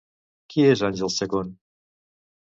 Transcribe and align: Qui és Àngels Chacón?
Qui 0.53 0.63
és 0.69 0.81
Àngels 0.87 1.17
Chacón? 1.19 1.51